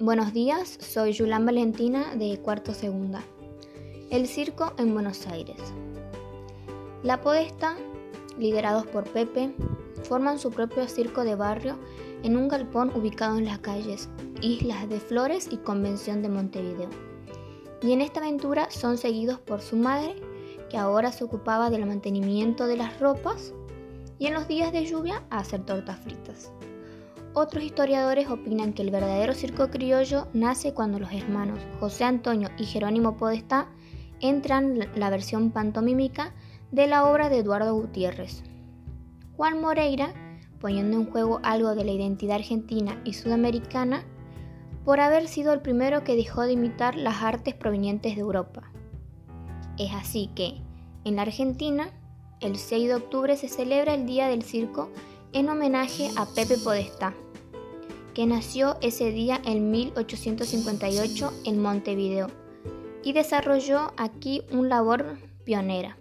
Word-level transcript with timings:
Buenos 0.00 0.32
días, 0.32 0.78
soy 0.80 1.12
Julián 1.12 1.44
Valentina 1.44 2.14
de 2.14 2.38
Cuarto 2.38 2.72
Segunda. 2.72 3.20
El 4.10 4.28
circo 4.28 4.72
en 4.78 4.94
Buenos 4.94 5.26
Aires. 5.26 5.56
La 7.02 7.20
Podesta, 7.20 7.76
liderados 8.38 8.86
por 8.86 9.10
Pepe, 9.10 9.52
forman 10.04 10.38
su 10.38 10.52
propio 10.52 10.86
circo 10.86 11.24
de 11.24 11.34
barrio 11.34 11.76
en 12.22 12.36
un 12.36 12.46
galpón 12.46 12.92
ubicado 12.94 13.38
en 13.38 13.46
las 13.46 13.58
calles 13.58 14.08
Islas 14.40 14.88
de 14.88 15.00
Flores 15.00 15.48
y 15.50 15.56
Convención 15.56 16.22
de 16.22 16.28
Montevideo. 16.28 16.90
Y 17.82 17.90
en 17.90 18.00
esta 18.00 18.20
aventura 18.20 18.70
son 18.70 18.98
seguidos 18.98 19.40
por 19.40 19.60
su 19.60 19.74
madre, 19.74 20.14
que 20.70 20.76
ahora 20.78 21.10
se 21.10 21.24
ocupaba 21.24 21.70
del 21.70 21.86
mantenimiento 21.86 22.68
de 22.68 22.76
las 22.76 23.00
ropas 23.00 23.52
y 24.20 24.26
en 24.28 24.34
los 24.34 24.46
días 24.46 24.70
de 24.70 24.86
lluvia 24.86 25.24
a 25.30 25.40
hacer 25.40 25.66
tortas 25.66 25.98
fritas. 25.98 26.52
Otros 27.34 27.62
historiadores 27.62 28.28
opinan 28.30 28.72
que 28.72 28.82
el 28.82 28.90
verdadero 28.90 29.34
circo 29.34 29.68
criollo 29.70 30.28
nace 30.32 30.74
cuando 30.74 30.98
los 30.98 31.12
hermanos 31.12 31.60
José 31.78 32.04
Antonio 32.04 32.48
y 32.58 32.64
Jerónimo 32.64 33.16
Podestá 33.16 33.68
entran 34.20 34.78
la 34.96 35.10
versión 35.10 35.50
pantomímica 35.50 36.34
de 36.72 36.86
la 36.86 37.06
obra 37.08 37.28
de 37.28 37.38
Eduardo 37.38 37.74
Gutiérrez. 37.74 38.42
Juan 39.36 39.60
Moreira, 39.60 40.12
poniendo 40.60 40.96
en 40.96 41.10
juego 41.10 41.38
algo 41.42 41.74
de 41.74 41.84
la 41.84 41.92
identidad 41.92 42.36
argentina 42.36 43.00
y 43.04 43.12
sudamericana, 43.12 44.04
por 44.84 45.00
haber 45.00 45.28
sido 45.28 45.52
el 45.52 45.60
primero 45.60 46.02
que 46.02 46.16
dejó 46.16 46.42
de 46.42 46.52
imitar 46.52 46.96
las 46.96 47.22
artes 47.22 47.54
provenientes 47.54 48.16
de 48.16 48.22
Europa. 48.22 48.72
Es 49.78 49.92
así 49.92 50.30
que, 50.34 50.62
en 51.04 51.16
la 51.16 51.22
Argentina, 51.22 51.90
el 52.40 52.56
6 52.56 52.88
de 52.88 52.94
octubre 52.94 53.36
se 53.36 53.48
celebra 53.48 53.94
el 53.94 54.06
Día 54.06 54.28
del 54.28 54.42
Circo 54.42 54.90
en 55.32 55.48
homenaje 55.48 56.10
a 56.16 56.26
Pepe 56.26 56.56
Podestá 56.58 57.14
que 58.18 58.26
nació 58.26 58.78
ese 58.80 59.12
día 59.12 59.40
en 59.44 59.70
1858 59.70 61.32
en 61.44 61.62
Montevideo 61.62 62.26
y 63.04 63.12
desarrolló 63.12 63.92
aquí 63.96 64.42
una 64.50 64.70
labor 64.70 65.18
pionera. 65.44 65.96